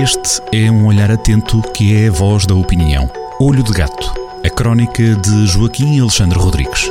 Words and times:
Este 0.00 0.40
é 0.52 0.70
um 0.70 0.86
olhar 0.86 1.10
atento 1.10 1.60
que 1.72 1.92
é 1.92 2.06
a 2.06 2.12
voz 2.12 2.46
da 2.46 2.54
opinião. 2.54 3.10
Olho 3.40 3.64
de 3.64 3.72
Gato, 3.72 4.14
a 4.46 4.48
crónica 4.48 5.02
de 5.02 5.46
Joaquim 5.48 5.98
Alexandre 5.98 6.38
Rodrigues. 6.38 6.88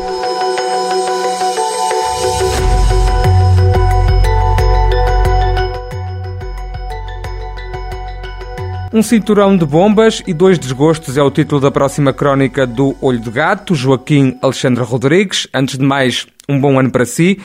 Um 8.92 9.02
cinturão 9.02 9.56
de 9.56 9.66
bombas 9.66 10.22
e 10.28 10.34
dois 10.34 10.60
desgostos 10.60 11.16
é 11.16 11.24
o 11.24 11.32
título 11.32 11.62
da 11.62 11.72
próxima 11.72 12.12
crónica 12.12 12.68
do 12.68 12.94
Olho 13.00 13.20
de 13.20 13.32
Gato, 13.32 13.74
Joaquim 13.74 14.38
Alexandre 14.42 14.84
Rodrigues. 14.84 15.48
Antes 15.54 15.78
de 15.78 15.86
mais, 15.86 16.28
um 16.50 16.60
bom 16.60 16.78
ano 16.78 16.92
para 16.92 17.06
si. 17.06 17.40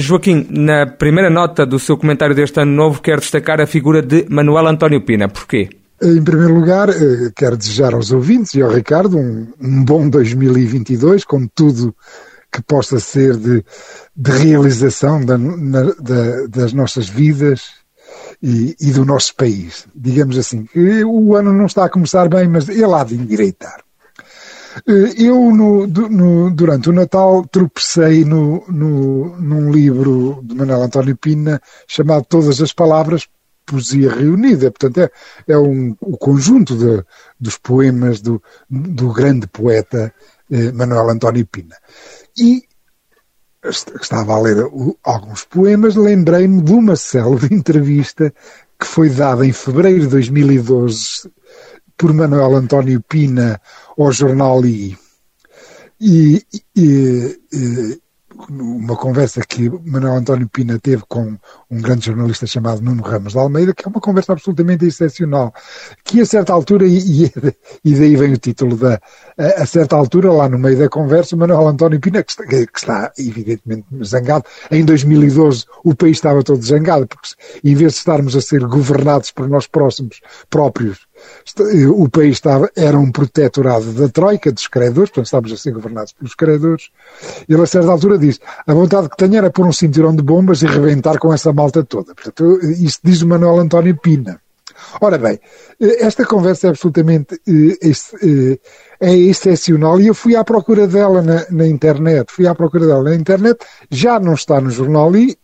Joaquim, 0.00 0.46
na 0.48 0.86
primeira 0.86 1.28
nota 1.28 1.66
do 1.66 1.76
seu 1.76 1.96
comentário 1.96 2.32
deste 2.32 2.60
ano 2.60 2.70
novo, 2.70 3.02
quer 3.02 3.18
destacar 3.18 3.60
a 3.60 3.66
figura 3.66 4.00
de 4.00 4.26
Manuel 4.30 4.68
António 4.68 5.04
Pina. 5.04 5.28
Porquê? 5.28 5.70
Em 6.00 6.22
primeiro 6.22 6.54
lugar, 6.54 6.88
eh, 6.88 7.32
quero 7.34 7.56
desejar 7.56 7.92
aos 7.94 8.12
ouvintes 8.12 8.54
e 8.54 8.62
ao 8.62 8.70
Ricardo 8.70 9.18
um, 9.18 9.48
um 9.60 9.84
bom 9.84 10.08
2022, 10.08 11.24
com 11.24 11.48
tudo 11.48 11.92
que 12.52 12.62
possa 12.62 13.00
ser 13.00 13.36
de, 13.36 13.64
de 14.14 14.30
realização 14.30 15.24
da, 15.24 15.36
na, 15.36 15.82
da, 15.98 16.46
das 16.48 16.72
nossas 16.72 17.08
vidas 17.08 17.62
e, 18.40 18.76
e, 18.80 18.92
do 18.92 19.04
nosso 19.04 19.34
país. 19.34 19.84
Digamos 19.92 20.38
assim, 20.38 20.68
o 21.04 21.34
ano 21.34 21.52
não 21.52 21.66
está 21.66 21.86
a 21.86 21.90
começar 21.90 22.28
bem, 22.28 22.46
mas 22.46 22.68
ele 22.68 22.84
há 22.84 23.02
de 23.02 23.16
endireitar. 23.16 23.80
Eh, 24.86 25.22
eu, 25.24 25.54
no, 25.54 25.86
no, 25.86 26.50
durante 26.50 26.90
o 26.90 26.92
Natal, 26.92 27.46
tropecei 27.46 28.24
no, 28.24 28.64
num 28.68 29.70
livro 29.70 30.40
de 30.42 30.54
Manuel 30.54 30.82
António 30.82 31.16
Pina 31.16 31.60
chamado 31.86 32.24
Todas 32.28 32.60
as 32.60 32.72
Palavras, 32.72 33.26
Poesia 33.64 34.12
Reunida. 34.12 34.70
Portanto, 34.70 34.98
é, 34.98 35.52
é 35.52 35.58
um, 35.58 35.96
o 36.00 36.16
conjunto 36.16 36.76
de, 36.76 37.04
dos 37.38 37.58
poemas 37.58 38.20
do, 38.20 38.42
do 38.68 39.12
grande 39.12 39.46
poeta 39.46 40.12
eh, 40.50 40.72
Manuel 40.72 41.10
António 41.10 41.46
Pina. 41.46 41.76
E 42.36 42.62
estava 43.64 44.34
a 44.34 44.40
ler 44.40 44.56
alguns 45.02 45.44
poemas, 45.44 45.96
lembrei-me 45.96 46.62
de 46.62 46.72
uma 46.72 46.96
célebre 46.96 47.52
entrevista 47.54 48.32
que 48.78 48.86
foi 48.86 49.10
dada 49.10 49.44
em 49.44 49.52
fevereiro 49.52 50.02
de 50.02 50.06
2012 50.08 51.28
por 51.98 52.14
Manuel 52.14 52.56
António 52.56 53.02
Pina 53.02 53.60
ao 53.98 54.12
jornal 54.12 54.64
I. 54.64 54.96
E, 56.00 56.42
e, 56.76 57.40
e, 57.52 58.00
uma 58.48 58.96
conversa 58.96 59.40
que 59.40 59.68
Manuel 59.68 60.14
António 60.14 60.48
Pina 60.48 60.78
teve 60.78 61.02
com 61.08 61.36
um 61.70 61.82
grande 61.82 62.06
jornalista 62.06 62.46
chamado 62.46 62.80
Nuno 62.80 63.02
Ramos 63.02 63.32
de 63.32 63.38
Almeida, 63.38 63.74
que 63.74 63.84
é 63.84 63.88
uma 63.88 64.00
conversa 64.00 64.32
absolutamente 64.32 64.86
excepcional, 64.86 65.52
que 66.04 66.20
a 66.20 66.26
certa 66.26 66.52
altura, 66.52 66.86
e, 66.86 67.24
e 67.84 67.94
daí 67.94 68.16
vem 68.16 68.32
o 68.32 68.38
título 68.38 68.76
da, 68.76 69.00
a, 69.36 69.66
certa 69.66 69.96
altura, 69.96 70.32
lá 70.32 70.48
no 70.48 70.58
meio 70.58 70.78
da 70.78 70.88
conversa, 70.88 71.36
Manuel 71.36 71.66
António 71.66 72.00
Pina, 72.00 72.22
que 72.22 72.30
está, 72.30 72.46
que 72.46 72.68
está 72.76 73.12
evidentemente 73.18 73.86
zangado, 74.04 74.44
em 74.70 74.84
2012 74.84 75.64
o 75.84 75.94
país 75.94 76.16
estava 76.16 76.42
todo 76.42 76.64
zangado, 76.64 77.06
porque 77.08 77.30
em 77.64 77.74
vez 77.74 77.94
de 77.94 77.98
estarmos 77.98 78.36
a 78.36 78.40
ser 78.40 78.60
governados 78.60 79.32
por 79.32 79.48
nós 79.48 79.66
próximos, 79.66 80.20
próprios, 80.48 81.07
o 81.94 82.08
país 82.08 82.36
estava, 82.36 82.70
era 82.76 82.98
um 82.98 83.10
protetorado 83.10 83.92
da 83.92 84.08
Troika, 84.08 84.52
dos 84.52 84.66
credores, 84.66 85.10
portanto 85.10 85.26
estávamos 85.26 85.52
a 85.52 85.56
ser 85.56 85.72
governados 85.72 86.12
pelos 86.12 86.34
credores. 86.34 86.90
Ele 87.48 87.62
a 87.62 87.66
certa 87.66 87.90
altura 87.90 88.18
diz, 88.18 88.40
a 88.66 88.74
vontade 88.74 89.08
que 89.08 89.16
tenho 89.16 89.36
era 89.36 89.50
pôr 89.50 89.66
um 89.66 89.72
cinturão 89.72 90.14
de 90.14 90.22
bombas 90.22 90.62
e 90.62 90.66
rebentar 90.66 91.18
com 91.18 91.32
essa 91.32 91.52
malta 91.52 91.84
toda. 91.84 92.14
Portanto, 92.14 92.60
isto 92.62 93.00
diz 93.04 93.22
o 93.22 93.26
Manuel 93.26 93.58
António 93.58 93.96
Pina. 93.96 94.40
Ora 95.00 95.18
bem, 95.18 95.40
esta 95.80 96.24
conversa 96.24 96.68
é 96.68 96.70
absolutamente 96.70 97.40
eh, 97.46 97.90
eh, 98.22 98.58
é 99.00 99.12
excepcional 99.14 100.00
e 100.00 100.06
eu 100.06 100.14
fui 100.14 100.34
à 100.36 100.44
procura 100.44 100.86
dela 100.86 101.22
na, 101.22 101.46
na, 101.50 101.66
internet, 101.66 102.32
fui 102.32 102.46
à 102.46 102.54
procura 102.54 102.86
dela 102.86 103.02
na 103.02 103.14
internet, 103.14 103.58
já 103.90 104.18
não 104.18 104.34
está 104.34 104.60
no 104.60 104.70
jornal 104.70 105.14
e 105.16 105.36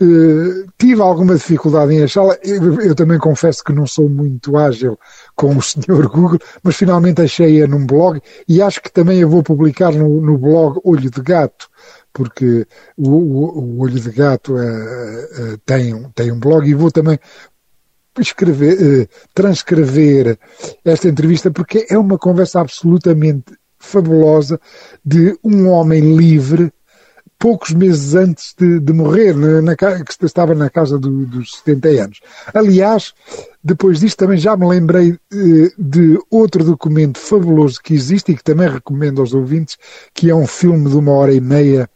Uh, 0.00 0.70
tive 0.78 1.02
alguma 1.02 1.34
dificuldade 1.34 1.92
em 1.92 2.04
achá-la. 2.04 2.38
Eu, 2.42 2.80
eu, 2.80 2.94
também 2.94 3.18
confesso 3.18 3.64
que 3.64 3.72
não 3.72 3.86
sou 3.86 4.08
muito 4.08 4.56
ágil 4.56 4.98
com 5.34 5.56
o 5.56 5.62
senhor 5.62 6.08
Google, 6.08 6.38
mas 6.62 6.76
finalmente 6.76 7.20
achei-a 7.20 7.66
num 7.66 7.84
blog 7.84 8.20
e 8.46 8.62
acho 8.62 8.80
que 8.80 8.92
também 8.92 9.22
a 9.22 9.26
vou 9.26 9.42
publicar 9.42 9.92
no, 9.92 10.20
no 10.20 10.38
blog 10.38 10.80
Olho 10.84 11.10
de 11.10 11.20
Gato, 11.20 11.68
porque 12.12 12.64
o, 12.96 13.10
o, 13.10 13.58
o 13.58 13.80
Olho 13.80 13.98
de 13.98 14.10
Gato 14.12 14.54
uh, 14.54 14.58
uh, 14.58 15.58
tem, 15.66 16.00
tem 16.14 16.30
um 16.30 16.38
blog 16.38 16.68
e 16.68 16.74
vou 16.74 16.92
também 16.92 17.18
escrever, 18.20 19.08
transcrever 19.34 20.38
esta 20.84 21.08
entrevista 21.08 21.50
porque 21.50 21.86
é 21.90 21.98
uma 21.98 22.18
conversa 22.18 22.60
absolutamente 22.60 23.52
fabulosa 23.78 24.60
de 25.04 25.36
um 25.42 25.68
homem 25.68 26.16
livre 26.16 26.72
poucos 27.38 27.70
meses 27.70 28.14
antes 28.14 28.54
de, 28.58 28.80
de 28.80 28.92
morrer, 28.92 29.34
na, 29.36 29.62
na, 29.62 29.76
que 29.76 30.24
estava 30.24 30.54
na 30.54 30.68
casa 30.68 30.98
do, 30.98 31.24
dos 31.24 31.56
70 31.58 31.88
anos. 31.88 32.20
Aliás, 32.52 33.14
depois 33.62 34.00
disto 34.00 34.18
também 34.18 34.38
já 34.38 34.56
me 34.56 34.66
lembrei 34.66 35.12
eh, 35.32 35.72
de 35.78 36.18
outro 36.30 36.64
documento 36.64 37.18
fabuloso 37.18 37.80
que 37.82 37.94
existe 37.94 38.32
e 38.32 38.36
que 38.36 38.42
também 38.42 38.68
recomendo 38.68 39.20
aos 39.20 39.34
ouvintes, 39.34 39.78
que 40.12 40.30
é 40.30 40.34
um 40.34 40.46
filme 40.46 40.88
de 40.88 40.96
uma 40.96 41.12
hora 41.12 41.32
e 41.32 41.40
meia 41.40 41.88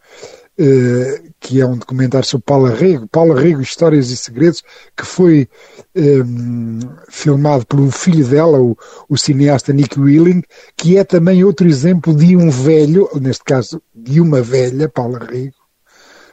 eh, 0.59 1.23
que 1.43 1.61
é 1.61 1.67
um 1.67 1.77
documentário 1.77 2.27
sobre 2.27 2.45
Paulo 2.47 2.67
Arrego, 2.67 3.09
Paulo 3.09 3.37
Arrego, 3.37 3.61
Histórias 3.61 4.11
e 4.11 4.17
Segredos, 4.17 4.63
que 4.97 5.05
foi 5.05 5.49
um, 5.95 6.79
filmado 7.11 7.67
pelo 7.67 7.91
filho 7.91 8.25
dela, 8.25 8.61
o, 8.61 8.79
o, 9.09 9.19
cineasta 9.19 9.73
Nick 9.73 9.99
Willing, 9.99 10.43
que 10.77 10.97
é 10.97 11.03
também 11.03 11.43
outro 11.43 11.67
exemplo 11.69 12.15
de 12.15 12.37
um 12.37 12.49
velho, 12.49 13.09
neste 13.21 13.43
caso 13.43 13.83
de 13.93 14.21
uma 14.21 14.41
velha, 14.41 14.89
Paulo 14.89 15.17
Arrego, 15.17 15.57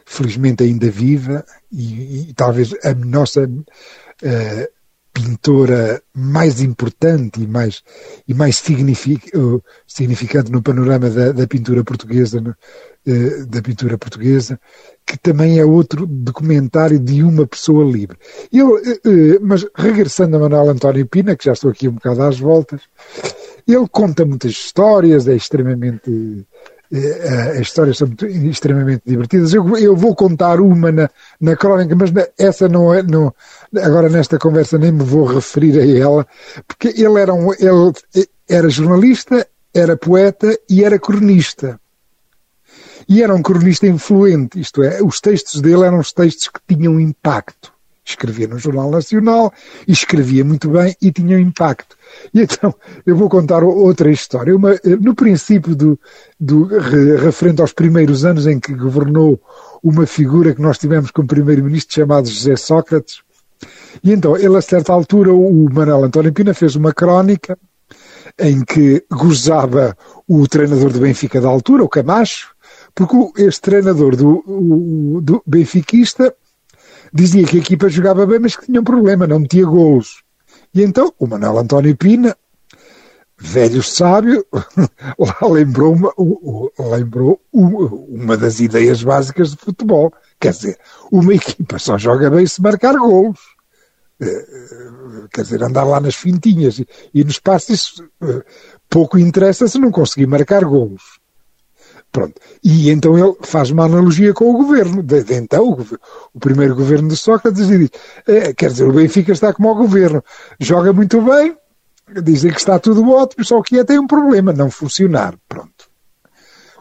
felizmente 0.05 0.63
ainda 0.63 0.89
viva, 0.91 1.43
e, 1.71 2.29
e 2.29 2.33
talvez 2.35 2.75
a 2.83 2.93
nossa 2.93 3.45
uh, 3.45 4.78
pintora 5.19 6.01
mais 6.15 6.61
importante 6.61 7.41
e 7.41 7.47
mais, 7.47 7.83
e 8.27 8.33
mais 8.33 8.57
signific, 8.57 9.35
uh, 9.35 9.61
significante 9.85 10.51
no 10.51 10.61
panorama 10.61 11.09
da, 11.09 11.31
da 11.31 11.47
pintura 11.47 11.83
portuguesa, 11.83 12.39
uh, 12.39 13.45
da 13.47 13.61
pintura 13.61 13.97
portuguesa, 13.97 14.59
que 15.05 15.17
também 15.17 15.59
é 15.59 15.65
outro 15.65 16.05
documentário 16.05 16.99
de 16.99 17.21
uma 17.21 17.45
pessoa 17.45 17.83
livre. 17.83 18.17
Eu, 18.51 18.75
uh, 18.75 19.39
mas 19.41 19.65
regressando 19.75 20.37
a 20.37 20.39
Manuel 20.39 20.69
António 20.69 21.05
Pina, 21.05 21.35
que 21.35 21.45
já 21.45 21.53
estou 21.53 21.71
aqui 21.71 21.87
um 21.87 21.93
bocado 21.93 22.23
às 22.23 22.39
voltas, 22.39 22.81
ele 23.67 23.87
conta 23.91 24.25
muitas 24.25 24.51
histórias, 24.51 25.27
é 25.27 25.35
extremamente 25.35 26.45
as 26.91 27.59
histórias 27.59 27.97
são 27.97 28.09
extremamente 28.49 29.03
divertidas. 29.05 29.53
Eu, 29.53 29.77
eu, 29.77 29.95
vou 29.95 30.15
contar 30.15 30.59
uma 30.59 30.91
na, 30.91 31.09
na 31.39 31.55
crónica, 31.55 31.95
mas 31.95 32.11
essa 32.37 32.67
não 32.67 32.93
é. 32.93 33.03
Não, 33.03 33.33
agora, 33.77 34.09
nesta 34.09 34.39
conversa, 34.39 34.77
nem 34.77 34.91
me 34.91 35.03
vou 35.03 35.25
referir 35.25 35.79
a 35.79 35.85
ela, 35.85 36.27
porque 36.67 36.87
ele 36.87 37.19
era, 37.19 37.33
um, 37.33 37.53
ele 37.53 37.93
era 38.47 38.69
jornalista, 38.69 39.47
era 39.73 39.95
poeta 39.95 40.57
e 40.69 40.83
era 40.83 40.97
cronista. 40.97 41.79
E 43.07 43.23
era 43.23 43.33
um 43.33 43.41
cronista 43.41 43.87
influente, 43.87 44.59
isto 44.59 44.83
é, 44.83 45.01
os 45.01 45.19
textos 45.19 45.61
dele 45.61 45.83
eram 45.83 45.99
os 45.99 46.11
textos 46.11 46.47
que 46.47 46.75
tinham 46.75 46.99
impacto 46.99 47.73
escrevia 48.11 48.47
no 48.47 48.57
Jornal 48.57 48.89
Nacional 48.89 49.53
e 49.87 49.91
escrevia 49.91 50.43
muito 50.43 50.69
bem 50.69 50.95
e 51.01 51.11
tinha 51.11 51.39
impacto. 51.39 51.95
E 52.33 52.41
então, 52.41 52.73
eu 53.05 53.15
vou 53.15 53.29
contar 53.29 53.63
outra 53.63 54.11
história. 54.11 54.55
Uma, 54.55 54.71
no 55.01 55.13
princípio 55.15 55.75
do, 55.75 55.99
do, 56.39 56.65
referente 56.65 57.61
aos 57.61 57.73
primeiros 57.73 58.25
anos 58.25 58.47
em 58.47 58.59
que 58.59 58.73
governou 58.73 59.39
uma 59.83 60.05
figura 60.05 60.53
que 60.53 60.61
nós 60.61 60.77
tivemos 60.77 61.11
como 61.11 61.27
primeiro-ministro 61.27 61.95
chamado 61.95 62.27
José 62.27 62.55
Sócrates, 62.55 63.21
e 64.03 64.11
então, 64.11 64.37
ele 64.37 64.55
a 64.55 64.61
certa 64.61 64.93
altura, 64.93 65.33
o 65.33 65.67
Manuel 65.71 66.05
António 66.05 66.31
Pina 66.31 66.53
fez 66.53 66.75
uma 66.75 66.93
crónica 66.93 67.57
em 68.37 68.63
que 68.63 69.03
gozava 69.11 69.97
o 70.27 70.47
treinador 70.47 70.91
do 70.93 70.99
Benfica 70.99 71.41
da 71.41 71.49
altura, 71.49 71.83
o 71.83 71.89
Camacho, 71.89 72.53
porque 72.95 73.43
este 73.43 73.61
treinador 73.61 74.15
do, 74.15 75.21
do 75.21 75.41
benfiquista 75.45 76.33
dizia 77.13 77.45
que 77.45 77.57
a 77.57 77.59
equipa 77.59 77.89
jogava 77.89 78.25
bem, 78.25 78.39
mas 78.39 78.55
que 78.55 78.65
tinha 78.65 78.81
um 78.81 78.83
problema, 78.83 79.27
não 79.27 79.39
metia 79.39 79.65
golos. 79.65 80.23
E 80.73 80.81
então 80.81 81.13
o 81.17 81.27
Manuel 81.27 81.59
António 81.59 81.95
Pina, 81.95 82.35
velho 83.37 83.81
sábio, 83.81 84.45
lá 85.17 85.47
lembrou 85.47 85.93
uma, 85.93 86.13
lembrou 86.95 87.41
uma 87.51 88.37
das 88.37 88.59
ideias 88.59 89.03
básicas 89.03 89.51
de 89.51 89.57
futebol. 89.57 90.13
Quer 90.39 90.51
dizer, 90.51 90.77
uma 91.11 91.33
equipa 91.33 91.79
só 91.79 91.97
joga 91.97 92.29
bem 92.29 92.45
se 92.45 92.61
marcar 92.61 92.93
golos. 92.95 93.39
Eh, 94.21 94.45
quer 95.31 95.43
dizer, 95.43 95.63
andar 95.63 95.85
lá 95.85 95.99
nas 95.99 96.15
fintinhas 96.15 96.79
e, 96.79 96.87
e 97.13 97.23
nos 97.23 97.39
passos, 97.39 98.03
eh, 98.21 98.43
pouco 98.89 99.17
interessa 99.17 99.67
se 99.67 99.79
não 99.79 99.91
conseguir 99.91 100.27
marcar 100.27 100.63
golos. 100.65 101.18
Pronto. 102.11 102.41
E 102.63 102.89
então 102.89 103.17
ele 103.17 103.35
faz 103.41 103.69
uma 103.69 103.85
analogia 103.85 104.33
com 104.33 104.49
o 104.49 104.57
governo. 104.57 105.03
De, 105.03 105.23
de 105.23 105.33
então, 105.35 105.69
o, 105.69 105.85
o, 106.33 106.39
primeiro 106.39 106.75
governo 106.75 107.07
de 107.07 107.15
Sócrates, 107.15 107.69
e 107.69 107.77
diz: 107.77 107.89
é, 108.27 108.53
quer 108.53 108.71
dizer, 108.71 108.85
o 108.85 108.93
Benfica 108.93 109.31
está 109.31 109.53
como 109.53 109.69
o 109.69 109.75
governo, 109.75 110.23
joga 110.59 110.91
muito 110.91 111.21
bem, 111.21 111.55
dizem 112.23 112.51
que 112.51 112.59
está 112.59 112.79
tudo 112.79 113.07
ótimo, 113.09 113.45
só 113.45 113.61
que 113.61 113.77
é 113.77 113.83
tem 113.83 113.99
um 113.99 114.07
problema, 114.07 114.51
não 114.51 114.71
funcionar. 114.71 115.35
Pronto. 115.47 115.87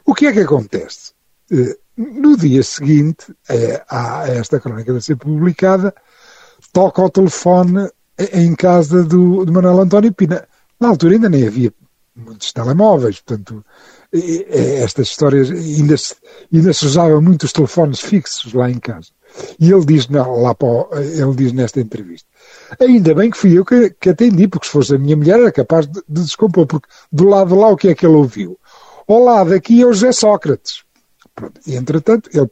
O 0.05 0.15
que 0.15 0.27
é 0.27 0.33
que 0.33 0.41
acontece? 0.41 1.13
Eh, 1.53 1.77
no 1.97 2.37
dia 2.37 2.63
seguinte 2.63 3.35
a 3.91 4.29
esta 4.29 4.59
crónica 4.59 4.95
de 4.95 5.03
ser 5.03 5.17
publicada, 5.17 5.95
toca 6.73 7.03
ao 7.03 7.11
telefone 7.11 7.91
em 8.33 8.55
casa 8.55 9.05
do, 9.05 9.45
do 9.45 9.53
Manuel 9.53 9.81
António 9.81 10.13
Pina. 10.13 10.49
Na 10.81 10.89
altura 10.89 11.15
ainda 11.15 11.29
nem 11.29 11.47
havia 11.47 11.73
muitos 12.17 12.53
telemóveis, 12.53 13.21
portanto, 13.21 13.65
estas 14.13 15.09
histórias 15.09 15.51
ainda 15.51 15.97
se, 15.97 16.15
ainda 16.53 16.73
se 16.73 16.87
muito 17.21 17.45
os 17.45 17.53
telefones 17.53 18.01
fixos 18.01 18.53
lá 18.55 18.71
em 18.71 18.79
casa. 18.79 19.09
E 19.61 19.71
ele 19.71 19.85
diz, 19.85 20.09
lá 20.09 20.55
para, 20.55 21.03
ele 21.03 21.35
diz 21.37 21.53
nesta 21.53 21.81
entrevista: 21.81 22.27
Ainda 22.81 23.15
bem 23.15 23.31
que 23.31 23.37
fui 23.37 23.59
eu 23.59 23.65
que, 23.65 23.91
que 23.91 24.09
atendi, 24.09 24.49
porque 24.49 24.67
se 24.67 24.73
fosse 24.73 24.95
a 24.95 24.99
minha 24.99 25.17
mulher 25.17 25.39
era 25.39 25.53
capaz 25.53 25.87
de, 25.87 26.03
de 26.09 26.23
descompor, 26.23 26.67
porque 26.67 26.89
do 27.13 27.29
lado 27.29 27.55
lá 27.55 27.69
o 27.69 27.77
que 27.77 27.89
é 27.89 27.95
que 27.95 28.07
ele 28.07 28.17
ouviu? 28.17 28.59
Ao 29.07 29.23
lado 29.23 29.53
aqui 29.53 29.83
é 29.83 29.87
o 29.87 29.93
José 29.93 30.13
Sócrates. 30.13 30.83
Pronto. 31.35 31.61
Entretanto, 31.67 32.31
ele, 32.33 32.51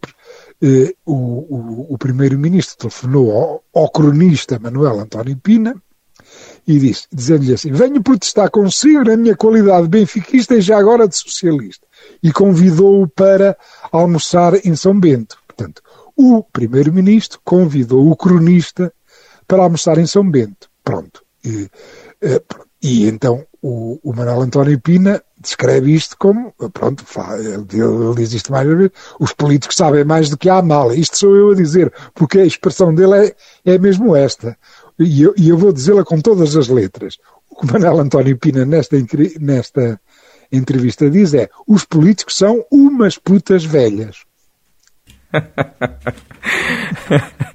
eh, 0.62 0.94
o, 1.04 1.14
o, 1.14 1.94
o 1.94 1.98
primeiro-ministro 1.98 2.76
telefonou 2.76 3.32
ao, 3.32 3.64
ao 3.74 3.90
cronista 3.90 4.58
Manuel 4.58 5.00
António 5.00 5.36
Pina 5.36 5.74
e 6.66 6.78
disse, 6.78 7.06
dizendo-lhe 7.12 7.54
assim: 7.54 7.72
Venho 7.72 8.02
protestar 8.02 8.50
consigo 8.50 9.04
na 9.04 9.16
minha 9.16 9.36
qualidade 9.36 9.84
de 9.84 9.88
benfiquista 9.88 10.54
e 10.54 10.60
já 10.60 10.78
agora 10.78 11.06
de 11.06 11.16
socialista. 11.16 11.86
E 12.22 12.32
convidou-o 12.32 13.08
para 13.08 13.56
almoçar 13.92 14.54
em 14.66 14.74
São 14.74 14.98
Bento. 14.98 15.38
Portanto, 15.46 15.82
o 16.16 16.42
primeiro-ministro 16.42 17.40
convidou 17.44 18.10
o 18.10 18.16
cronista 18.16 18.92
para 19.46 19.62
almoçar 19.62 19.98
em 19.98 20.06
São 20.06 20.28
Bento. 20.28 20.68
Pronto. 20.82 21.22
E, 21.44 21.70
eh, 22.20 22.42
e 22.82 23.06
então 23.06 23.44
o, 23.62 23.98
o 24.02 24.12
Manuel 24.12 24.42
António 24.42 24.80
Pina 24.80 25.22
descreve 25.38 25.94
isto 25.94 26.16
como, 26.18 26.52
pronto, 26.72 27.04
ele, 27.38 28.14
diz 28.16 28.32
isto 28.32 28.50
mais 28.50 28.66
uma 28.66 28.76
vez, 28.76 28.90
os 29.20 29.32
políticos 29.32 29.76
sabem 29.76 30.04
mais 30.04 30.28
do 30.28 30.36
que 30.36 30.48
há 30.48 30.62
mal. 30.62 30.92
Isto 30.92 31.18
sou 31.18 31.36
eu 31.36 31.50
a 31.50 31.54
dizer, 31.54 31.92
porque 32.14 32.40
a 32.40 32.46
expressão 32.46 32.94
dele 32.94 33.28
é, 33.64 33.72
é 33.74 33.78
mesmo 33.78 34.16
esta 34.16 34.56
e 34.98 35.22
eu, 35.22 35.34
e 35.36 35.48
eu 35.48 35.58
vou 35.58 35.72
dizê-la 35.72 36.04
com 36.04 36.20
todas 36.20 36.56
as 36.56 36.68
letras. 36.68 37.18
O 37.50 37.60
que 37.60 37.72
Manuel 37.72 38.00
António 38.00 38.38
Pina 38.38 38.64
nesta, 38.64 38.96
nesta 39.40 40.00
entrevista 40.50 41.10
diz 41.10 41.34
é: 41.34 41.48
os 41.66 41.84
políticos 41.84 42.36
são 42.36 42.64
umas 42.70 43.18
putas 43.18 43.64
velhas. 43.64 44.24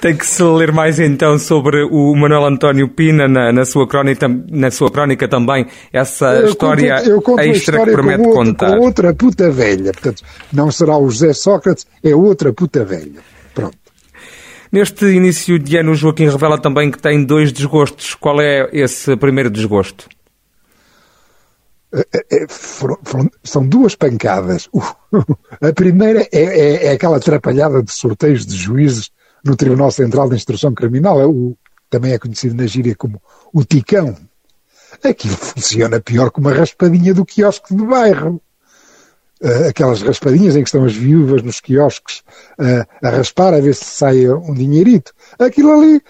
Tem 0.00 0.14
que 0.14 0.26
se 0.26 0.42
ler 0.42 0.72
mais 0.72 1.00
então 1.00 1.38
sobre 1.38 1.82
o 1.82 2.14
Manuel 2.14 2.46
António 2.46 2.88
Pina 2.88 3.26
na, 3.26 3.52
na 3.52 3.64
sua, 3.64 3.88
crónica, 3.88 4.28
na 4.28 4.70
sua 4.70 4.90
crónica 4.90 5.26
também, 5.26 5.66
essa 5.92 6.36
eu 6.36 6.48
história 6.48 6.96
conto, 6.96 7.08
eu 7.08 7.22
conto 7.22 7.40
extra 7.40 7.84
que 7.84 7.90
promete 7.90 8.22
com 8.22 8.28
outra, 8.28 8.44
contar. 8.44 8.76
Com 8.76 8.84
outra 8.84 9.14
puta 9.14 9.50
velha. 9.50 9.92
Portanto, 9.92 10.22
não 10.52 10.70
será 10.70 10.98
o 10.98 11.10
José 11.10 11.32
Sócrates, 11.32 11.86
é 12.04 12.14
outra 12.14 12.52
puta 12.52 12.84
velha. 12.84 13.20
Pronto. 13.54 13.85
Neste 14.76 15.06
início 15.06 15.58
de 15.58 15.78
ano, 15.78 15.92
o 15.92 15.94
Joaquim 15.94 16.28
revela 16.28 16.60
também 16.60 16.90
que 16.90 17.00
tem 17.00 17.24
dois 17.24 17.50
desgostos. 17.50 18.14
Qual 18.14 18.38
é 18.42 18.68
esse 18.74 19.16
primeiro 19.16 19.48
desgosto? 19.48 20.06
É, 21.94 22.04
é, 22.30 22.46
são 23.42 23.66
duas 23.66 23.94
pancadas. 23.94 24.68
a 25.62 25.72
primeira 25.72 26.24
é, 26.24 26.28
é, 26.30 26.86
é, 26.88 26.92
aquela 26.92 27.16
atrapalhada 27.16 27.82
de 27.82 27.90
sorteios 27.90 28.44
de 28.44 28.54
juízes 28.54 29.10
no 29.42 29.56
Tribunal 29.56 29.90
Central 29.90 30.28
de 30.28 30.36
Instrução 30.36 30.74
Criminal, 30.74 31.22
é 31.22 31.26
o, 31.26 31.56
também 31.88 32.12
é 32.12 32.18
conhecido 32.18 32.54
na 32.54 32.66
gíria 32.66 32.94
como 32.94 33.18
o 33.54 33.64
Ticão. 33.64 34.14
Aquilo 35.02 35.36
funciona 35.40 36.00
pior 36.00 36.30
que 36.30 36.38
uma 36.38 36.52
raspadinha 36.52 37.14
do 37.14 37.24
quiosque 37.24 37.74
de 37.74 37.82
bairro. 37.82 38.42
Uh, 39.42 39.68
aquelas 39.68 40.00
raspadinhas 40.00 40.56
em 40.56 40.62
que 40.62 40.68
estão 40.68 40.82
as 40.82 40.94
viúvas 40.94 41.42
nos 41.42 41.60
quiosques 41.60 42.22
uh, 42.58 42.86
a 43.02 43.10
raspar 43.10 43.52
a 43.52 43.60
ver 43.60 43.74
se 43.74 43.84
sai 43.84 44.26
um 44.26 44.54
dinheirito. 44.54 45.12
Aquilo 45.38 45.72
ali 45.72 46.00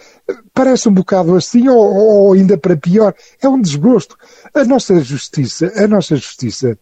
parece 0.55 0.88
um 0.88 0.93
bocado 0.93 1.34
assim, 1.34 1.69
ou, 1.69 1.76
ou, 1.76 2.32
ainda 2.34 2.56
para 2.56 2.76
pior, 2.76 3.12
é 3.43 3.49
um 3.49 3.61
desgosto. 3.61 4.17
A 4.55 4.64
nossa 4.64 5.00
justiça, 5.00 5.73
a 5.75 5.88
nossa 5.88 6.14
justiça 6.14 6.78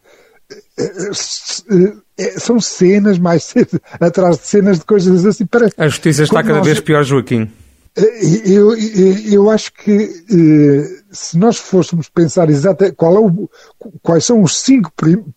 são 2.38 2.60
cenas 2.60 3.18
mais 3.18 3.44
cenas, 3.44 3.80
atrás 3.98 4.38
de 4.38 4.46
cenas 4.46 4.78
de 4.78 4.84
coisas 4.84 5.24
assim. 5.24 5.46
Parece, 5.46 5.74
a 5.78 5.88
justiça 5.88 6.24
está 6.24 6.42
cada 6.42 6.58
nós... 6.58 6.66
vez 6.66 6.80
pior, 6.80 7.02
Joaquim. 7.04 7.50
Eu, 7.96 8.76
eu, 8.76 9.50
acho 9.50 9.72
que 9.72 10.08
se 11.12 11.38
nós 11.38 11.58
fôssemos 11.58 12.08
pensar 12.08 12.50
exatamente 12.50 12.96
qual 12.96 13.14
é 13.14 13.20
o, 13.20 13.48
quais 14.02 14.24
são 14.24 14.42
os 14.42 14.60
cinco 14.60 14.90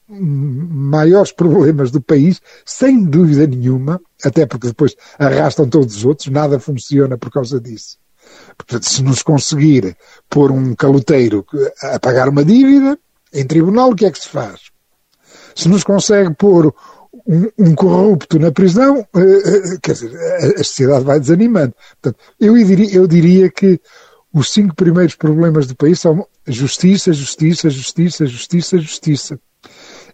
maiores 0.09 1.31
problemas 1.31 1.91
do 1.91 2.01
país, 2.01 2.41
sem 2.65 3.03
dúvida 3.03 3.45
nenhuma, 3.45 4.01
até 4.23 4.47
porque 4.47 4.67
depois 4.67 4.95
arrastam 5.19 5.69
todos 5.69 5.97
os 5.97 6.05
outros, 6.05 6.29
nada 6.29 6.59
funciona 6.59 7.15
por 7.15 7.29
causa 7.29 7.61
disso. 7.61 7.99
Portanto, 8.57 8.89
se 8.89 9.03
nos 9.03 9.21
conseguir 9.21 9.95
pôr 10.27 10.51
um 10.51 10.73
caloteiro 10.73 11.45
a 11.83 11.99
pagar 11.99 12.27
uma 12.27 12.43
dívida, 12.43 12.97
em 13.31 13.45
tribunal, 13.45 13.91
o 13.91 13.95
que 13.95 14.05
é 14.05 14.11
que 14.11 14.19
se 14.19 14.29
faz? 14.29 14.61
Se 15.55 15.69
nos 15.69 15.83
consegue 15.83 16.33
pôr 16.33 16.73
um, 17.27 17.49
um, 17.57 17.75
corrupto 17.75 18.39
na 18.39 18.51
prisão, 18.51 18.99
uh, 18.99 19.79
quer 19.81 19.93
dizer, 19.93 20.15
a, 20.15 20.63
sociedade 20.63 21.05
vai 21.05 21.19
desanimando. 21.19 21.73
Portanto, 22.01 22.23
eu 22.39 22.53
diria, 22.55 22.95
eu 22.95 23.07
diria 23.07 23.49
que 23.49 23.79
os 24.33 24.51
cinco 24.51 24.75
primeiros 24.75 25.15
problemas 25.15 25.67
do 25.67 25.75
país 25.75 25.99
são 25.99 26.25
justiça, 26.47 27.11
justiça, 27.11 27.69
justiça, 27.69 28.25
justiça, 28.25 28.77
justiça. 28.77 29.39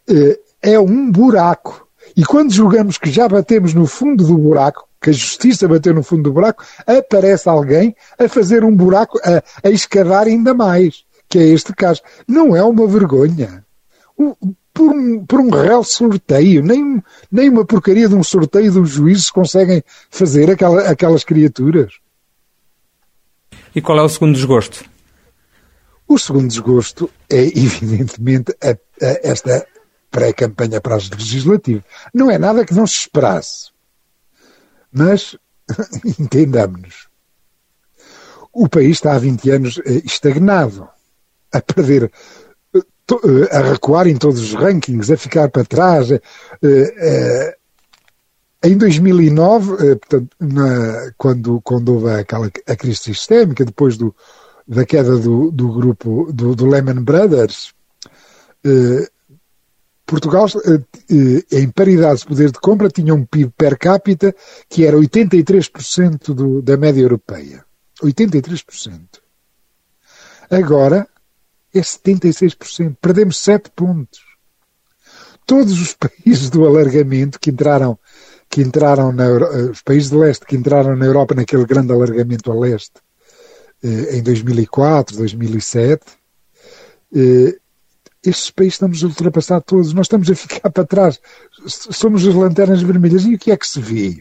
Uh, 0.10 0.36
é 0.62 0.80
um 0.80 1.12
buraco. 1.12 1.88
E 2.16 2.24
quando 2.24 2.52
julgamos 2.52 2.98
que 2.98 3.12
já 3.12 3.28
batemos 3.28 3.74
no 3.74 3.86
fundo 3.86 4.26
do 4.26 4.38
buraco, 4.38 4.88
que 5.02 5.10
a 5.10 5.14
justiça 5.14 5.68
bateu 5.68 5.94
no 5.94 6.04
fundo 6.04 6.24
do 6.24 6.34
buraco, 6.34 6.64
aparece 6.88 7.50
alguém 7.50 7.96
a 8.18 8.28
fazer 8.28 8.64
um 8.64 8.76
buraco, 8.76 9.20
a, 9.24 9.68
a 9.68 9.70
escavar 9.70 10.28
ainda 10.28 10.54
mais, 10.54 11.04
que 11.28 11.38
é 11.38 11.44
este 11.44 11.74
caso. 11.74 12.02
Não 12.28 12.56
é 12.56 12.64
uma 12.64 12.88
vergonha 12.88 13.64
por 14.74 14.92
um, 14.92 15.26
por 15.26 15.40
um 15.40 15.50
real 15.50 15.84
sorteio, 15.84 16.64
nem, 16.64 17.02
nem 17.32 17.50
uma 17.50 17.66
porcaria 17.66 18.10
de 18.10 18.16
um 18.16 18.24
sorteio 18.24 18.72
dos 18.72 18.90
juízes 18.90 19.30
conseguem 19.30 19.84
fazer 20.10 20.50
aquela, 20.50 20.90
aquelas 20.90 21.24
criaturas. 21.24 21.94
E 23.76 23.82
qual 23.82 24.00
é 24.00 24.02
o 24.02 24.10
segundo 24.10 24.34
desgosto? 24.34 24.84
O 26.08 26.18
segundo 26.18 26.48
desgosto 26.48 27.10
é, 27.30 27.44
evidentemente, 27.58 28.56
a, 28.62 28.72
a 28.72 29.20
esta 29.24 29.66
pré-campanha 30.10 30.82
para 30.82 30.96
as 30.96 31.10
legislativas. 31.10 31.84
Não 32.14 32.30
é 32.30 32.38
nada 32.38 32.66
que 32.66 32.74
não 32.74 32.86
se 32.86 32.96
esperasse. 32.96 33.72
Mas, 34.92 35.36
entendamos-nos, 36.20 37.08
o 38.52 38.70
país 38.70 38.98
está 38.98 39.16
há 39.16 39.20
20 39.20 39.50
anos 39.50 39.82
eh, 39.84 40.02
estagnado, 40.06 40.88
a 41.52 41.60
perder 41.60 42.12
a 43.52 43.62
recuar 43.62 44.08
em 44.08 44.16
todos 44.16 44.40
os 44.40 44.54
rankings, 44.54 45.12
a 45.12 45.18
ficar 45.18 45.50
para 45.50 45.66
trás. 45.66 46.12
Eh, 46.12 46.22
eh, 46.62 47.58
em 48.64 48.78
2009, 48.78 49.74
eh, 49.74 49.96
portanto, 49.96 50.30
na, 50.40 51.12
quando, 51.18 51.62
quando 51.62 51.94
houve 51.94 52.12
aquela, 52.12 52.50
a 52.68 52.76
crise 52.76 53.00
sistémica, 53.00 53.66
depois 53.66 53.98
do, 53.98 54.16
da 54.68 54.86
queda 54.86 55.18
do, 55.18 55.52
do 55.52 55.72
grupo 55.74 56.32
do, 56.32 56.56
do 56.56 56.66
Lehman 56.66 57.04
Brothers, 57.04 57.74
Portugal, 60.06 60.48
em 61.52 61.70
paridade 61.70 62.20
de 62.20 62.28
poder 62.28 62.52
de 62.52 62.60
compra, 62.60 62.88
tinha 62.88 63.14
um 63.14 63.26
PIB 63.26 63.52
per 63.58 63.78
capita 63.78 64.34
que 64.70 64.86
era 64.86 64.96
83% 64.96 66.34
do, 66.34 66.62
da 66.62 66.78
média 66.78 67.02
europeia. 67.02 67.66
83%. 68.02 69.02
Agora, 70.50 71.08
é 71.74 71.82
76%. 71.82 72.98
Perdemos 73.02 73.38
7 73.38 73.72
pontos. 73.72 74.20
Todos 75.46 75.82
os 75.82 75.94
países 75.98 76.50
do 76.50 76.66
alargamento 76.66 77.40
que 77.40 77.50
entraram, 77.50 77.98
que 78.50 78.62
entraram 78.62 79.12
na, 79.12 79.26
eh, 79.26 79.72
os 79.72 79.82
países 79.82 80.10
de 80.10 80.18
leste 80.18 80.46
que 80.46 80.56
entraram 80.56 80.96
na 80.96 81.06
Europa 81.06 81.36
naquele 81.36 81.66
grande 81.66 81.92
alargamento 81.92 82.52
a 82.52 82.56
leste 82.56 82.94
eh, 83.84 84.18
em 84.18 84.24
2004, 84.24 85.18
2007, 85.18 86.02
eh, 87.16 87.58
estes 88.26 88.50
países 88.52 88.76
estamos 88.76 89.04
a 89.04 89.08
ultrapassar 89.08 89.62
todos, 89.62 89.94
nós 89.94 90.06
estamos 90.06 90.30
a 90.30 90.36
ficar 90.36 90.70
para 90.70 90.86
trás, 90.86 91.20
somos 91.68 92.26
as 92.26 92.34
lanternas 92.34 92.82
vermelhas. 92.82 93.26
E 93.26 93.36
o 93.36 93.40
que 93.40 93.52
é 93.52 93.58
que 93.58 93.68
se 93.68 93.82
vê? 93.82 94.18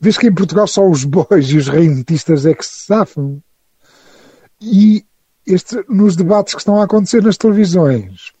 Vês 0.00 0.16
que 0.16 0.26
em 0.26 0.34
Portugal 0.34 0.66
só 0.66 0.88
os 0.88 1.04
bois 1.04 1.50
e 1.50 1.58
os 1.58 1.68
rentistas 1.68 2.46
é 2.46 2.54
que 2.54 2.64
se 2.64 2.86
safam. 2.86 3.42
E 4.58 5.04
este, 5.52 5.84
nos 5.88 6.16
debates 6.16 6.54
que 6.54 6.60
estão 6.60 6.80
a 6.80 6.84
acontecer 6.84 7.22
nas 7.22 7.36
televisões, 7.36 8.32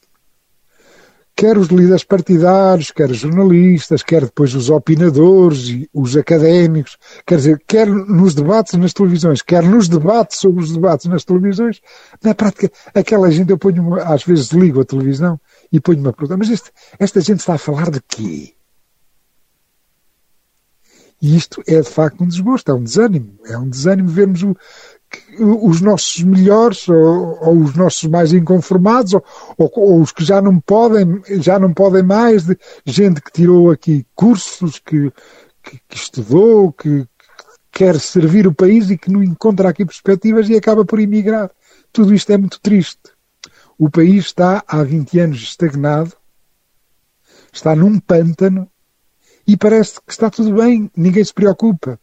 quer 1.40 1.56
os 1.56 1.68
líderes 1.68 2.04
partidários, 2.04 2.90
quer 2.90 3.10
os 3.10 3.16
jornalistas, 3.16 4.02
quer 4.02 4.26
depois 4.26 4.54
os 4.54 4.68
opinadores 4.68 5.68
e 5.68 5.88
os 5.92 6.14
académicos, 6.14 6.98
quer 7.26 7.36
dizer, 7.36 7.62
quer 7.66 7.86
nos 7.86 8.34
debates 8.34 8.74
nas 8.74 8.92
televisões, 8.92 9.40
quer 9.40 9.62
nos 9.62 9.88
debates 9.88 10.38
sobre 10.38 10.62
os 10.62 10.70
debates 10.70 11.06
nas 11.06 11.24
televisões, 11.24 11.80
na 12.22 12.34
prática, 12.34 12.70
aquela 12.94 13.30
gente, 13.30 13.50
eu 13.50 13.58
ponho, 13.58 13.94
às 13.94 14.22
vezes 14.22 14.50
ligo 14.50 14.82
a 14.82 14.84
televisão 14.84 15.40
e 15.72 15.80
ponho 15.80 16.00
uma 16.00 16.12
pergunta, 16.12 16.36
mas 16.36 16.50
este, 16.50 16.70
esta 16.98 17.22
gente 17.22 17.40
está 17.40 17.54
a 17.54 17.58
falar 17.58 17.90
de 17.90 18.02
quê? 18.02 18.54
E 21.22 21.36
isto 21.36 21.62
é 21.66 21.80
de 21.80 21.88
facto 21.88 22.22
um 22.22 22.28
desgosto, 22.28 22.70
é 22.70 22.74
um 22.74 22.82
desânimo, 22.82 23.38
é 23.46 23.56
um 23.56 23.68
desânimo 23.68 24.08
vermos 24.08 24.42
o, 24.42 24.56
os 25.38 25.80
nossos 25.80 26.22
melhores 26.22 26.88
ou, 26.88 27.38
ou, 27.40 27.60
os 27.62 27.74
nossos 27.74 28.04
mais 28.04 28.32
inconformados 28.32 29.14
ou, 29.14 29.24
ou, 29.58 29.70
ou, 29.74 30.00
os 30.00 30.12
que 30.12 30.24
já 30.24 30.40
não 30.40 30.60
podem 30.60 31.20
já 31.40 31.58
não 31.58 31.72
podem 31.72 32.02
mais 32.02 32.44
de 32.44 32.56
gente 32.84 33.20
que 33.20 33.32
tirou 33.32 33.70
aqui 33.70 34.06
cursos 34.14 34.78
que, 34.78 35.12
que, 35.62 35.80
que 35.88 35.96
estudou 35.96 36.72
que, 36.72 37.04
que, 37.04 37.08
quer 37.72 37.98
servir 37.98 38.46
o 38.46 38.54
país 38.54 38.90
e 38.90 38.98
que 38.98 39.10
não 39.10 39.22
encontra 39.22 39.68
aqui 39.68 39.84
perspectivas 39.84 40.48
e 40.48 40.56
acaba 40.56 40.84
por 40.84 40.98
emigrar. 41.00 41.50
Tudo 41.92 42.14
isto 42.14 42.30
é 42.30 42.36
muito 42.36 42.60
triste. 42.60 43.00
O 43.78 43.88
país 43.88 44.26
está 44.26 44.62
há 44.66 44.82
20 44.82 45.18
anos 45.20 45.42
estagnado 45.42 46.12
está 47.52 47.74
num 47.74 47.98
pântano 47.98 48.70
e 49.46 49.56
parece 49.56 50.00
que 50.00 50.12
está 50.12 50.30
tudo 50.30 50.54
bem 50.54 50.90
ninguém 50.96 51.24
se 51.24 51.34
preocupa 51.34 51.98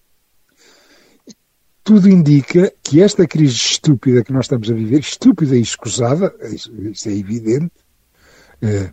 tudo 1.88 2.10
indica 2.10 2.70
que 2.84 3.02
esta 3.02 3.26
crise 3.26 3.56
estúpida 3.56 4.22
que 4.22 4.34
nós 4.34 4.44
estamos 4.44 4.70
a 4.70 4.74
viver, 4.74 5.00
estúpida 5.00 5.56
e 5.56 5.62
escusada, 5.62 6.36
isso, 6.52 6.70
é 7.08 7.14
evidente, 7.14 7.72
eh, 8.62 8.92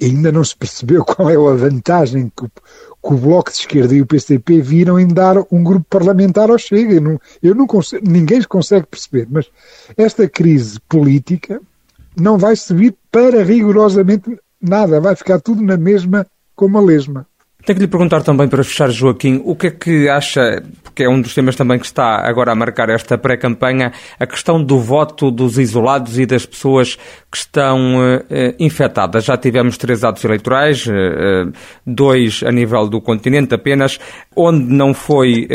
ainda 0.00 0.32
não 0.32 0.42
se 0.42 0.56
percebeu 0.56 1.04
qual 1.04 1.28
é 1.28 1.34
a 1.34 1.54
vantagem 1.54 2.32
que 2.34 2.46
o, 2.46 2.48
que 2.48 3.12
o, 3.14 3.18
Bloco 3.18 3.50
de 3.50 3.58
Esquerda 3.58 3.94
e 3.94 4.00
o 4.00 4.06
PCP 4.06 4.62
viram 4.62 4.98
em 4.98 5.06
dar 5.06 5.36
um 5.52 5.62
grupo 5.62 5.84
parlamentar 5.90 6.48
ao 6.48 6.56
Chega. 6.56 6.94
Eu 6.94 7.02
não, 7.02 7.20
eu 7.42 7.54
não 7.54 7.66
consigo, 7.66 8.10
ninguém 8.10 8.40
consegue 8.40 8.86
perceber, 8.86 9.28
mas 9.30 9.50
esta 9.94 10.26
crise 10.26 10.80
política 10.88 11.60
não 12.16 12.38
vai 12.38 12.56
servir 12.56 12.96
para 13.12 13.44
rigorosamente 13.44 14.34
nada, 14.58 14.98
vai 14.98 15.14
ficar 15.14 15.42
tudo 15.42 15.62
na 15.62 15.76
mesma 15.76 16.26
como 16.56 16.78
a 16.78 16.80
lesma. 16.80 17.26
Tenho 17.68 17.80
que 17.80 17.84
lhe 17.84 17.90
perguntar 17.90 18.22
também 18.22 18.48
para 18.48 18.64
fechar, 18.64 18.90
Joaquim, 18.90 19.42
o 19.44 19.54
que 19.54 19.66
é 19.66 19.70
que 19.70 20.08
acha, 20.08 20.62
porque 20.82 21.04
é 21.04 21.08
um 21.10 21.20
dos 21.20 21.34
temas 21.34 21.54
também 21.54 21.78
que 21.78 21.84
está 21.84 22.26
agora 22.26 22.50
a 22.50 22.54
marcar 22.54 22.88
esta 22.88 23.18
pré-campanha, 23.18 23.92
a 24.18 24.26
questão 24.26 24.64
do 24.64 24.78
voto 24.78 25.30
dos 25.30 25.58
isolados 25.58 26.18
e 26.18 26.24
das 26.24 26.46
pessoas 26.46 26.96
que 27.30 27.36
estão 27.36 27.98
uh, 27.98 28.24
infectadas. 28.58 29.26
Já 29.26 29.36
tivemos 29.36 29.76
três 29.76 30.02
atos 30.02 30.24
eleitorais, 30.24 30.86
uh, 30.86 31.52
dois 31.86 32.42
a 32.42 32.50
nível 32.50 32.88
do 32.88 33.02
continente 33.02 33.54
apenas, 33.54 34.00
onde 34.34 34.64
não 34.64 34.94
foi 34.94 35.46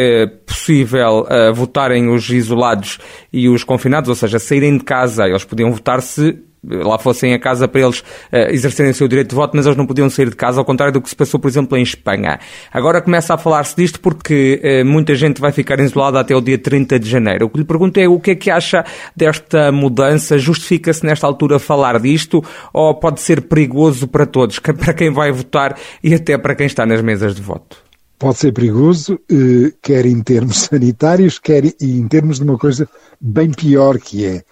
possível 0.45 1.25
votarem 1.55 2.09
os 2.09 2.29
isolados 2.29 2.99
e 3.31 3.49
os 3.49 3.63
confinados, 3.63 4.09
ou 4.09 4.15
seja, 4.15 4.37
saírem 4.37 4.77
de 4.77 4.83
casa, 4.83 5.27
eles 5.27 5.45
podiam 5.45 5.71
votar 5.71 5.99
se 5.99 6.37
lá 6.63 6.97
fossem 6.97 7.33
a 7.33 7.39
casa 7.39 7.67
para 7.67 7.81
eles 7.81 7.99
uh, 7.99 8.49
exercerem 8.49 8.91
o 8.91 8.95
seu 8.95 9.07
direito 9.07 9.29
de 9.29 9.35
voto, 9.35 9.55
mas 9.55 9.65
eles 9.65 9.77
não 9.77 9.85
podiam 9.85 10.09
sair 10.09 10.29
de 10.29 10.35
casa, 10.35 10.59
ao 10.59 10.65
contrário 10.65 10.93
do 10.93 11.01
que 11.01 11.09
se 11.09 11.15
passou, 11.15 11.39
por 11.39 11.47
exemplo, 11.47 11.77
em 11.77 11.83
Espanha. 11.83 12.39
Agora 12.71 13.01
começa 13.01 13.33
a 13.33 13.37
falar-se 13.37 13.75
disto 13.75 13.99
porque 13.99 14.61
uh, 14.63 14.85
muita 14.85 15.15
gente 15.15 15.41
vai 15.41 15.51
ficar 15.51 15.79
isolada 15.79 16.19
até 16.19 16.35
o 16.35 16.41
dia 16.41 16.57
30 16.57 16.99
de 16.99 17.09
janeiro. 17.09 17.45
O 17.45 17.49
que 17.49 17.59
lhe 17.59 17.65
pergunto 17.65 17.99
é 17.99 18.07
o 18.07 18.19
que 18.19 18.31
é 18.31 18.35
que 18.35 18.49
acha 18.49 18.85
desta 19.15 19.71
mudança? 19.71 20.37
Justifica-se 20.37 21.05
nesta 21.05 21.27
altura 21.27 21.59
falar 21.59 21.99
disto 21.99 22.43
ou 22.71 22.93
pode 22.95 23.21
ser 23.21 23.41
perigoso 23.41 24.07
para 24.07 24.25
todos, 24.25 24.59
para 24.59 24.93
quem 24.93 25.11
vai 25.11 25.31
votar 25.31 25.77
e 26.03 26.13
até 26.13 26.37
para 26.37 26.55
quem 26.55 26.65
está 26.65 26.85
nas 26.85 27.01
mesas 27.01 27.35
de 27.35 27.41
voto? 27.41 27.77
Pode 28.17 28.37
ser 28.37 28.53
perigoso, 28.53 29.19
eh, 29.29 29.73
quer 29.81 30.05
em 30.05 30.21
termos 30.21 30.57
sanitários, 30.71 31.39
quer 31.39 31.65
em 31.81 32.07
termos 32.07 32.37
de 32.37 32.43
uma 32.43 32.57
coisa 32.57 32.87
bem 33.19 33.51
pior 33.51 33.97
que 33.97 34.25
é 34.25 34.43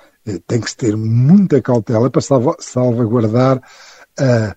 tem 0.47 0.61
que 0.61 0.69
se 0.69 0.77
ter 0.77 0.95
muita 0.95 1.61
cautela 1.61 2.09
para 2.09 2.21
salvaguardar 2.59 3.61
a, 4.19 4.55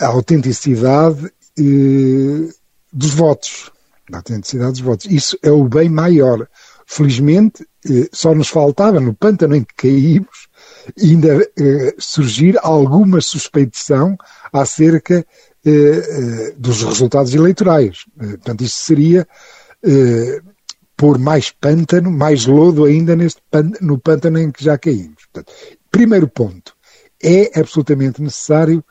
a 0.00 0.06
autenticidade 0.06 1.32
eh, 1.58 2.48
dos 2.92 3.14
votos. 3.14 3.70
A 4.12 4.16
autenticidade 4.16 4.72
dos 4.72 4.80
votos. 4.80 5.06
Isso 5.06 5.38
é 5.42 5.50
o 5.50 5.64
bem 5.64 5.88
maior. 5.88 6.48
Felizmente, 6.86 7.66
eh, 7.88 8.08
só 8.12 8.34
nos 8.34 8.48
faltava, 8.48 8.98
no 8.98 9.14
pântano 9.14 9.54
em 9.54 9.62
que 9.62 9.74
caímos, 9.74 10.48
ainda 11.00 11.46
surgir 11.98 12.58
alguma 12.62 13.20
suspeição 13.20 14.16
acerca 14.52 15.24
dos 16.56 16.82
resultados 16.82 17.34
eleitorais. 17.34 18.06
portanto, 18.16 18.64
isso 18.64 18.84
seria 18.84 19.28
pôr 20.98 21.16
mais 21.16 21.52
pântano, 21.52 22.10
mais 22.10 22.44
lodo 22.44 22.84
ainda 22.84 23.14
neste 23.14 23.40
pântano, 23.48 23.86
no 23.86 23.98
pântano 23.98 24.38
em 24.38 24.50
que 24.50 24.64
já 24.64 24.76
caímos. 24.76 25.24
Portanto, 25.32 25.52
primeiro 25.92 26.28
ponto, 26.28 26.74
é 27.22 27.58
absolutamente 27.58 28.20
necessário 28.20 28.84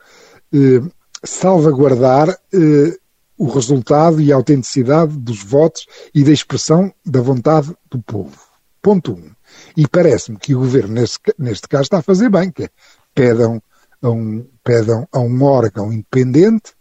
eh, 0.52 0.80
salvaguardar 1.22 2.30
eh, 2.30 2.96
o 3.36 3.46
resultado 3.46 4.22
e 4.22 4.32
a 4.32 4.36
autenticidade 4.36 5.18
dos 5.18 5.44
votos 5.44 5.86
e 6.14 6.24
da 6.24 6.32
expressão 6.32 6.92
da 7.04 7.20
vontade 7.20 7.76
do 7.90 8.02
povo. 8.02 8.40
Ponto 8.80 9.12
um. 9.12 9.30
E 9.76 9.86
parece-me 9.86 10.38
que 10.38 10.54
o 10.54 10.60
governo, 10.60 10.94
neste, 10.94 11.20
neste 11.38 11.68
caso, 11.68 11.84
está 11.84 11.98
a 11.98 12.02
fazer 12.02 12.30
bem, 12.30 12.50
que 12.50 12.64
é 12.64 12.68
pedam 13.14 13.62
a 14.00 14.08
um, 14.08 14.46
pedam 14.64 15.06
a 15.12 15.18
um 15.18 15.42
órgão 15.42 15.92
independente, 15.92 16.72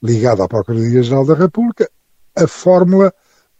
ligado 0.00 0.44
à 0.44 0.48
Procuradoria-Geral 0.48 1.26
da 1.26 1.34
República, 1.34 1.90
a 2.36 2.46
fórmula 2.46 3.12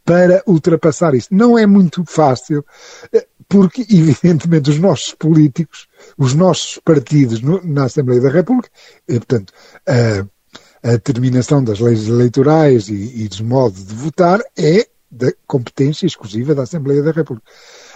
para 0.06 0.42
ultrapassar 0.46 1.14
isso. 1.14 1.28
Não 1.32 1.58
é 1.58 1.66
muito 1.66 2.04
fácil, 2.06 2.64
eh, 3.12 3.26
porque, 3.48 3.82
evidentemente, 3.90 4.70
os 4.70 4.78
nossos 4.78 5.12
políticos, 5.12 5.88
os 6.16 6.32
nossos 6.32 6.78
partidos 6.82 7.42
no, 7.42 7.60
na 7.62 7.84
Assembleia 7.84 8.20
da 8.20 8.30
República, 8.30 8.70
e, 9.08 9.16
eh, 9.16 9.18
portanto, 9.18 9.52
a, 9.86 10.88
a 10.88 10.92
determinação 10.92 11.62
das 11.62 11.80
leis 11.80 12.06
eleitorais 12.06 12.88
e, 12.88 13.25
e 13.25 13.28
dos 13.28 13.40
modos 13.40 13.84
de 13.84 13.94
votar 13.94 14.40
é 14.56 14.86
da 15.10 15.32
competência 15.46 16.06
exclusiva 16.06 16.54
da 16.54 16.62
Assembleia 16.62 17.02
da 17.02 17.10
República. 17.10 17.48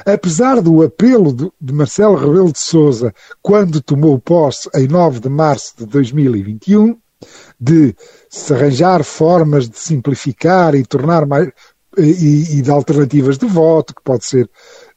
Apesar 0.04 0.60
do 0.60 0.82
apelo 0.82 1.32
de, 1.32 1.50
de 1.60 1.72
Marcelo 1.72 2.16
Rebelo 2.16 2.52
de 2.52 2.58
Sousa, 2.58 3.14
quando 3.42 3.80
tomou 3.80 4.18
posse 4.18 4.68
em 4.74 4.88
9 4.88 5.20
de 5.20 5.28
março 5.28 5.74
de 5.78 5.86
2021, 5.86 6.98
de 7.60 7.94
se 8.28 8.54
arranjar 8.54 9.04
formas 9.04 9.68
de 9.68 9.78
simplificar 9.78 10.74
e 10.74 10.84
tornar 10.84 11.26
mais, 11.26 11.50
e, 11.98 12.58
e 12.58 12.62
de 12.62 12.70
alternativas 12.70 13.38
de 13.38 13.46
voto, 13.46 13.94
que 13.94 14.02
pode 14.02 14.24
ser 14.24 14.48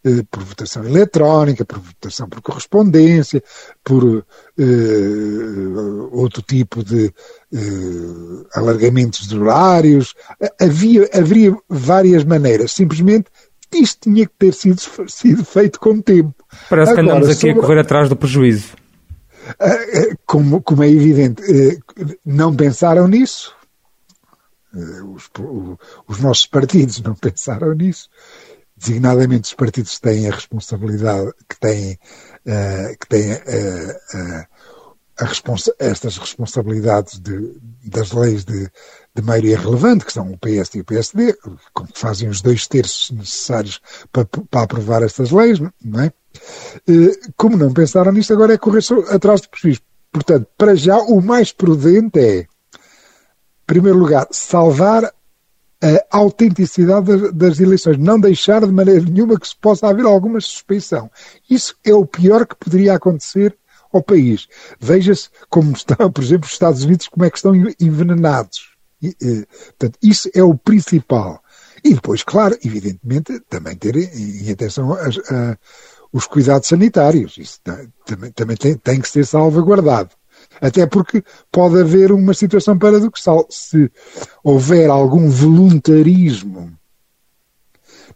eh, 0.03 0.23
por 0.29 0.43
votação 0.43 0.83
eletrónica, 0.83 1.65
por 1.65 1.79
votação 1.79 2.27
por 2.29 2.41
correspondência, 2.41 3.43
por 3.83 4.25
eh, 4.57 4.63
outro 6.11 6.41
tipo 6.41 6.83
de 6.83 7.13
eh, 7.53 8.45
alargamentos 8.53 9.27
de 9.27 9.37
horários. 9.37 10.13
Havia, 10.59 11.09
haveria 11.13 11.55
várias 11.67 12.23
maneiras. 12.23 12.71
Simplesmente 12.71 13.25
isto 13.73 14.01
tinha 14.01 14.25
que 14.25 14.33
ter 14.37 14.53
sido, 14.53 14.81
sido 15.07 15.43
feito 15.43 15.79
com 15.79 15.99
tempo. 16.01 16.33
Parece 16.69 16.91
Agora, 16.91 16.95
que 16.95 17.11
andamos 17.11 17.29
aqui 17.29 17.39
sobre... 17.39 17.51
a 17.51 17.61
correr 17.61 17.79
atrás 17.79 18.09
do 18.09 18.15
prejuízo. 18.15 18.83
Ah, 19.59 19.67
eh, 19.67 20.15
como, 20.25 20.61
como 20.61 20.83
é 20.83 20.89
evidente, 20.89 21.43
eh, 21.43 21.77
não 22.25 22.55
pensaram 22.55 23.07
nisso, 23.07 23.53
eh, 23.53 23.62
os, 24.73 25.29
os, 26.07 26.19
nossos 26.19 26.45
partidos 26.45 26.99
não 27.01 27.13
pensaram 27.15 27.73
nisso, 27.73 28.09
designadamente 28.75 29.45
os 29.45 29.53
partidos 29.53 29.99
têm 29.99 30.27
a 30.27 30.31
responsabilidade, 30.33 31.31
que 31.47 31.59
têm, 31.59 31.93
uh, 31.93 32.97
que 32.99 33.07
têm 33.07 33.33
uh, 33.33 33.37
uh, 34.15 35.25
responsa 35.25 35.73
estas 35.77 36.17
responsabilidades 36.17 37.19
de, 37.19 37.55
das 37.85 38.11
leis 38.11 38.43
de, 38.43 38.69
de 39.15 39.21
maioria 39.21 39.59
relevante, 39.59 40.05
que 40.05 40.13
são 40.13 40.31
o 40.31 40.37
PS 40.37 40.73
e 40.75 40.81
o 40.81 40.85
PSD, 40.85 41.33
que 41.33 41.99
fazem 41.99 42.27
os 42.27 42.41
dois 42.41 42.67
terços 42.67 43.11
necessários 43.11 43.79
para, 44.11 44.25
para 44.25 44.63
aprovar 44.63 45.03
estas 45.03 45.29
leis, 45.29 45.59
não 45.59 46.01
é? 46.01 46.11
Como 47.37 47.55
não 47.55 47.71
pensaram 47.71 48.11
nisso, 48.11 48.33
agora 48.33 48.55
é 48.55 48.57
correr 48.57 48.81
atrás 49.11 49.41
de 49.41 49.49
prejuízo. 49.49 49.81
Portanto, 50.11 50.47
para 50.57 50.75
já, 50.75 50.97
o 50.97 51.21
mais 51.21 51.51
prudente 51.51 52.19
é 52.19 52.47
primeiro 53.65 53.97
lugar, 53.97 54.27
salvar 54.31 55.11
a 56.09 56.17
autenticidade 56.17 57.31
das, 57.33 57.59
eleições, 57.59 57.97
não 57.97 58.19
deixar 58.19 58.65
de 58.65 58.71
maneira 58.71 59.01
nenhuma 59.01 59.37
que 59.37 59.47
se 59.47 59.55
possa 59.55 59.87
haver 59.87 60.05
alguma 60.05 60.39
suspeição. 60.39 61.11
Isso 61.49 61.75
é 61.83 61.93
o 61.93 62.05
pior 62.05 62.45
que 62.45 62.55
poderia 62.55 62.93
acontecer 62.93 63.57
ao 63.91 64.01
país. 64.01 64.47
Veja-se 64.79 65.29
como 65.49 65.73
estão, 65.73 66.09
por 66.11 66.23
exemplo, 66.23 66.47
os 66.47 66.53
Estados 66.53 66.83
Unidos, 66.83 67.07
como 67.07 67.25
é 67.25 67.29
que 67.29 67.37
estão 67.37 67.53
envenenados. 67.79 68.73
E, 69.01 69.15
e, 69.21 69.45
portanto, 69.45 69.99
isso 70.01 70.29
é 70.33 70.41
o 70.41 70.55
principal. 70.57 71.43
E 71.83 71.93
depois, 71.93 72.23
claro, 72.23 72.57
evidentemente, 72.63 73.41
também 73.49 73.75
ter 73.75 73.95
em 73.97 74.49
atenção 74.49 74.93
as, 74.93 75.17
a, 75.29 75.57
os 76.13 76.25
cuidados 76.25 76.69
sanitários. 76.69 77.37
Isso 77.37 77.59
também, 78.05 78.31
também 78.31 78.55
tem, 78.55 78.75
tem 78.75 79.01
que 79.01 79.09
ser 79.09 79.25
salvaguardado. 79.25 80.11
Até 80.61 80.85
porque 80.85 81.23
pode 81.51 81.79
haver 81.79 82.11
uma 82.11 82.33
situação 82.33 82.77
paradoxal. 82.77 83.45
Se 83.49 83.91
houver 84.43 84.89
algum 84.89 85.29
voluntarismo 85.29 86.71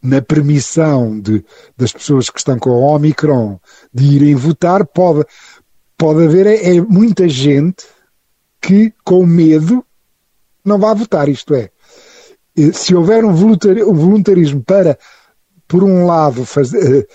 na 0.01 0.22
permissão 0.22 1.20
de, 1.20 1.44
das 1.75 1.91
pessoas 1.91 2.29
que 2.29 2.39
estão 2.39 2.58
com 2.60 2.70
a 2.70 2.96
Omicron 2.96 3.60
de 3.94 4.06
irem 4.06 4.36
votar, 4.36 4.86
pode, 4.86 5.25
pode 5.98 6.24
haver 6.24 6.46
é, 6.46 6.75
é 6.75 6.82
muita 6.82 7.27
gente 7.27 7.86
que, 8.62 8.94
com 9.03 9.25
medo, 9.25 9.84
não 10.63 10.77
vai 10.77 10.94
votar. 10.94 11.27
Isto 11.29 11.56
é, 11.56 11.72
se 12.74 12.96
houver 12.96 13.24
um 13.24 13.34
voluntarismo 13.34 14.63
para, 14.63 14.98
por 15.67 15.84
um 15.84 16.06
lado, 16.06 16.46
fazer, 16.46 17.08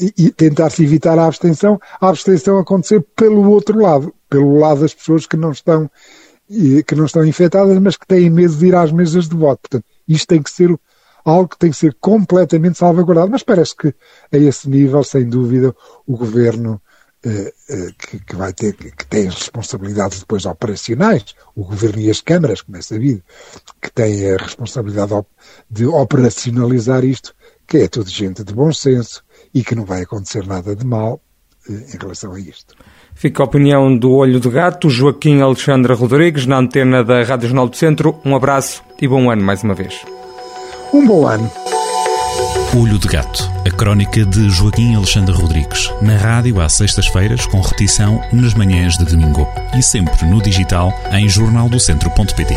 eh, 0.00 0.12
e 0.16 0.30
tentar-se 0.30 0.84
evitar 0.84 1.18
a 1.18 1.26
abstenção, 1.26 1.80
a 2.00 2.08
abstenção 2.08 2.58
acontecer 2.58 3.04
pelo 3.16 3.50
outro 3.50 3.80
lado, 3.80 4.14
pelo 4.28 4.58
lado 4.58 4.80
das 4.80 4.94
pessoas 4.94 5.26
que 5.26 5.36
não 5.36 5.52
estão 5.52 5.90
que 6.86 6.94
não 6.94 7.04
estão 7.04 7.26
infectadas, 7.26 7.78
mas 7.78 7.94
que 7.94 8.06
têm 8.06 8.30
medo 8.30 8.56
de 8.56 8.68
ir 8.68 8.74
às 8.74 8.90
mesas 8.90 9.28
de 9.28 9.36
voto. 9.36 9.60
Portanto, 9.60 9.84
isto 10.08 10.26
tem 10.28 10.42
que 10.42 10.50
ser 10.50 10.74
algo 11.24 11.48
que 11.48 11.58
tem 11.58 11.70
que 11.70 11.76
ser 11.76 11.94
completamente 12.00 12.78
salvaguardado. 12.78 13.30
Mas 13.30 13.42
parece 13.42 13.76
que 13.76 13.88
a 14.32 14.38
esse 14.38 14.68
nível, 14.68 15.04
sem 15.04 15.28
dúvida, 15.28 15.74
o 16.06 16.16
governo 16.16 16.80
eh, 17.24 17.52
eh, 17.68 17.92
que, 17.98 18.20
que, 18.20 18.36
vai 18.36 18.52
ter, 18.52 18.74
que, 18.74 19.06
tem 19.06 19.28
as 19.28 19.34
responsabilidades 19.34 20.20
depois 20.20 20.46
operacionais, 20.46 21.34
o 21.54 21.64
governo 21.64 22.00
e 22.00 22.10
as 22.10 22.20
câmaras, 22.20 22.62
como 22.62 22.78
é 22.78 22.82
sabido, 22.82 23.22
que 23.82 23.90
têm 23.90 24.32
a 24.32 24.36
responsabilidade 24.36 25.12
de 25.68 25.86
operacionalizar 25.86 27.04
isto, 27.04 27.34
que 27.66 27.78
é 27.78 27.88
tudo 27.88 28.08
gente 28.08 28.44
de 28.44 28.54
bom 28.54 28.72
senso 28.72 29.22
e 29.52 29.62
que 29.64 29.74
não 29.74 29.84
vai 29.84 30.02
acontecer 30.02 30.46
nada 30.46 30.74
de 30.74 30.86
mal 30.86 31.20
eh, 31.68 31.72
em 31.92 31.98
relação 31.98 32.32
a 32.32 32.40
isto. 32.40 32.74
Fica 33.18 33.42
a 33.42 33.46
opinião 33.46 33.96
do 33.96 34.12
Olho 34.12 34.38
de 34.38 34.48
Gato, 34.48 34.88
Joaquim 34.88 35.40
Alexandre 35.40 35.92
Rodrigues, 35.92 36.46
na 36.46 36.58
antena 36.58 37.02
da 37.02 37.24
Rádio 37.24 37.48
Jornal 37.48 37.68
do 37.68 37.76
Centro. 37.76 38.16
Um 38.24 38.36
abraço 38.36 38.80
e 39.02 39.08
bom 39.08 39.28
ano 39.28 39.42
mais 39.42 39.64
uma 39.64 39.74
vez. 39.74 40.06
Um 40.94 41.04
bom 41.04 41.26
ano. 41.26 41.50
Olho 42.80 42.96
de 42.96 43.08
Gato, 43.08 43.42
a 43.66 43.70
crónica 43.72 44.24
de 44.24 44.48
Joaquim 44.50 44.94
Alexandre 44.94 45.34
Rodrigues, 45.34 45.92
na 46.00 46.16
rádio 46.16 46.60
às 46.60 46.74
sextas-feiras, 46.74 47.44
com 47.46 47.60
repetição 47.60 48.22
nas 48.32 48.54
manhãs 48.54 48.96
de 48.96 49.04
domingo 49.04 49.48
e 49.76 49.82
sempre 49.82 50.24
no 50.24 50.40
digital 50.40 50.94
em 51.10 51.28
jornaldocentro.pt. 51.28 52.54